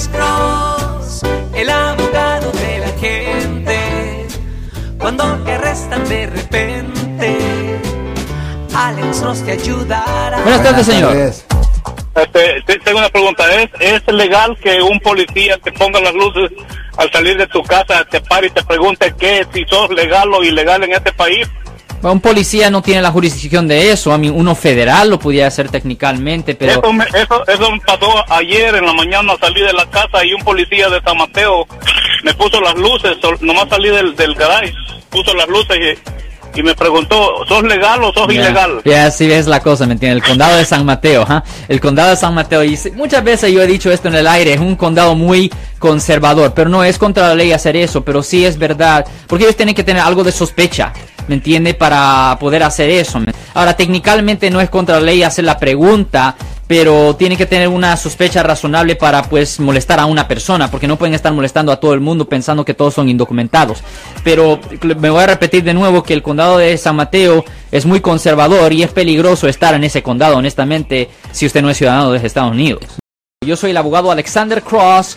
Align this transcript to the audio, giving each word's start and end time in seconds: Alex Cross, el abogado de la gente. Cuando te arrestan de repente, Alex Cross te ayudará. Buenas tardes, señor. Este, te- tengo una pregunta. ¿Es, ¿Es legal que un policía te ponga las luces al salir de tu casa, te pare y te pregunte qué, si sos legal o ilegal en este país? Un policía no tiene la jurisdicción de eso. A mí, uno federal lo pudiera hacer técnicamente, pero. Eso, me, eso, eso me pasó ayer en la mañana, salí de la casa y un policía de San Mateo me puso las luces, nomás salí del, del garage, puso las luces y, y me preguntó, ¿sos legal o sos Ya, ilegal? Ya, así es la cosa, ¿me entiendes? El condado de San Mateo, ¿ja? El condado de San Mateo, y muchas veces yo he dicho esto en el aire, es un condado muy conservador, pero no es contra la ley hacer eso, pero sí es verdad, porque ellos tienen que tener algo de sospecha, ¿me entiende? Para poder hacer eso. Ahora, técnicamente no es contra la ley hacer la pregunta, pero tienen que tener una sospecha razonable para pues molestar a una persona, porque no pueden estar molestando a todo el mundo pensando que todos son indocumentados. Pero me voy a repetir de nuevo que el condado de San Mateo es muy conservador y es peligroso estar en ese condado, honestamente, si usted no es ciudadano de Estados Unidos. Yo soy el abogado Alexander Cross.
Alex 0.00 0.08
Cross, 0.16 1.22
el 1.54 1.68
abogado 1.68 2.50
de 2.52 2.78
la 2.78 2.88
gente. 2.98 4.26
Cuando 4.98 5.24
te 5.44 5.52
arrestan 5.52 6.08
de 6.08 6.26
repente, 6.26 7.38
Alex 8.74 9.20
Cross 9.20 9.44
te 9.44 9.52
ayudará. 9.52 10.40
Buenas 10.40 10.62
tardes, 10.62 10.86
señor. 10.86 11.14
Este, 12.14 12.62
te- 12.66 12.78
tengo 12.78 12.98
una 12.98 13.10
pregunta. 13.10 13.44
¿Es, 13.54 13.68
¿Es 13.78 14.06
legal 14.14 14.56
que 14.62 14.80
un 14.80 14.98
policía 15.00 15.58
te 15.58 15.70
ponga 15.72 16.00
las 16.00 16.14
luces 16.14 16.50
al 16.96 17.12
salir 17.12 17.36
de 17.36 17.46
tu 17.48 17.62
casa, 17.62 18.02
te 18.06 18.22
pare 18.22 18.46
y 18.46 18.50
te 18.50 18.62
pregunte 18.64 19.12
qué, 19.18 19.46
si 19.52 19.64
sos 19.66 19.90
legal 19.90 20.32
o 20.32 20.42
ilegal 20.42 20.82
en 20.82 20.92
este 20.92 21.12
país? 21.12 21.46
Un 22.02 22.20
policía 22.20 22.70
no 22.70 22.80
tiene 22.82 23.02
la 23.02 23.10
jurisdicción 23.10 23.68
de 23.68 23.90
eso. 23.92 24.12
A 24.12 24.18
mí, 24.18 24.28
uno 24.30 24.54
federal 24.54 25.10
lo 25.10 25.18
pudiera 25.18 25.48
hacer 25.48 25.68
técnicamente, 25.70 26.54
pero. 26.54 26.72
Eso, 26.72 26.92
me, 26.92 27.04
eso, 27.04 27.46
eso 27.46 27.70
me 27.70 27.80
pasó 27.80 28.24
ayer 28.32 28.74
en 28.74 28.86
la 28.86 28.92
mañana, 28.92 29.34
salí 29.40 29.60
de 29.60 29.72
la 29.72 29.84
casa 29.90 30.24
y 30.24 30.32
un 30.32 30.42
policía 30.42 30.88
de 30.88 31.00
San 31.02 31.16
Mateo 31.18 31.66
me 32.24 32.34
puso 32.34 32.60
las 32.60 32.74
luces, 32.74 33.16
nomás 33.40 33.68
salí 33.68 33.88
del, 33.90 34.14
del 34.16 34.34
garage, 34.34 34.74
puso 35.10 35.34
las 35.34 35.48
luces 35.48 35.76
y, 36.54 36.60
y 36.60 36.62
me 36.62 36.74
preguntó, 36.74 37.44
¿sos 37.46 37.62
legal 37.62 38.02
o 38.02 38.12
sos 38.12 38.28
Ya, 38.28 38.34
ilegal? 38.34 38.82
Ya, 38.84 39.06
así 39.06 39.30
es 39.30 39.46
la 39.46 39.60
cosa, 39.60 39.86
¿me 39.86 39.94
entiendes? 39.94 40.22
El 40.22 40.28
condado 40.28 40.56
de 40.56 40.64
San 40.64 40.84
Mateo, 40.84 41.24
¿ja? 41.24 41.44
El 41.68 41.80
condado 41.80 42.10
de 42.10 42.16
San 42.16 42.34
Mateo, 42.34 42.64
y 42.64 42.78
muchas 42.94 43.24
veces 43.24 43.52
yo 43.52 43.62
he 43.62 43.66
dicho 43.66 43.90
esto 43.90 44.08
en 44.08 44.16
el 44.16 44.26
aire, 44.26 44.54
es 44.54 44.60
un 44.60 44.76
condado 44.76 45.14
muy 45.14 45.50
conservador, 45.78 46.52
pero 46.54 46.68
no 46.68 46.84
es 46.84 46.98
contra 46.98 47.28
la 47.28 47.34
ley 47.34 47.52
hacer 47.52 47.76
eso, 47.76 48.04
pero 48.04 48.22
sí 48.22 48.44
es 48.44 48.58
verdad, 48.58 49.06
porque 49.26 49.44
ellos 49.44 49.56
tienen 49.56 49.74
que 49.74 49.84
tener 49.84 50.02
algo 50.02 50.24
de 50.24 50.32
sospecha, 50.32 50.92
¿me 51.28 51.36
entiende? 51.36 51.74
Para 51.74 52.36
poder 52.40 52.62
hacer 52.62 52.90
eso. 52.90 53.20
Ahora, 53.54 53.76
técnicamente 53.76 54.50
no 54.50 54.60
es 54.60 54.70
contra 54.70 54.96
la 54.96 55.06
ley 55.06 55.22
hacer 55.22 55.44
la 55.44 55.58
pregunta, 55.58 56.36
pero 56.66 57.16
tienen 57.16 57.36
que 57.36 57.46
tener 57.46 57.66
una 57.66 57.96
sospecha 57.96 58.44
razonable 58.44 58.94
para 58.94 59.24
pues 59.24 59.58
molestar 59.58 59.98
a 59.98 60.06
una 60.06 60.28
persona, 60.28 60.70
porque 60.70 60.86
no 60.86 60.96
pueden 60.96 61.14
estar 61.14 61.32
molestando 61.32 61.72
a 61.72 61.80
todo 61.80 61.94
el 61.94 62.00
mundo 62.00 62.28
pensando 62.28 62.64
que 62.64 62.74
todos 62.74 62.94
son 62.94 63.08
indocumentados. 63.08 63.82
Pero 64.22 64.60
me 64.98 65.10
voy 65.10 65.24
a 65.24 65.26
repetir 65.26 65.64
de 65.64 65.74
nuevo 65.74 66.04
que 66.04 66.14
el 66.14 66.22
condado 66.22 66.58
de 66.58 66.78
San 66.78 66.94
Mateo 66.94 67.44
es 67.72 67.86
muy 67.86 68.00
conservador 68.00 68.72
y 68.72 68.84
es 68.84 68.92
peligroso 68.92 69.48
estar 69.48 69.74
en 69.74 69.82
ese 69.82 70.04
condado, 70.04 70.36
honestamente, 70.36 71.10
si 71.32 71.46
usted 71.46 71.60
no 71.60 71.70
es 71.70 71.76
ciudadano 71.76 72.12
de 72.12 72.24
Estados 72.24 72.52
Unidos. 72.52 73.00
Yo 73.44 73.56
soy 73.56 73.70
el 73.70 73.78
abogado 73.78 74.10
Alexander 74.10 74.62
Cross. 74.62 75.16